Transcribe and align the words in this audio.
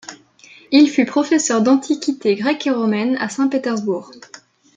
Il 0.71 0.89
fut 0.89 1.05
professeur 1.05 1.61
d'antiquités 1.61 2.33
grecques 2.33 2.65
et 2.65 2.71
romaines 2.71 3.17
à 3.17 3.29
Saint-Pétersbourg. 3.29 4.11